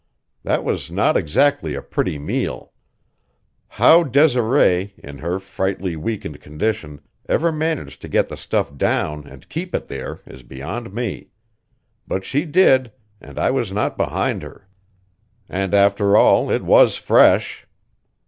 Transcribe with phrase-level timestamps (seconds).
[0.41, 2.73] That was not exactly a pretty meal.
[3.67, 9.47] How Desiree, in her frightfully weakened condition, ever managed to get the stuff down and
[9.47, 11.27] keep it there is beyond me.
[12.07, 12.91] But she did,
[13.21, 14.67] and I was not behind her.
[15.47, 17.67] And, after all, it was fresh.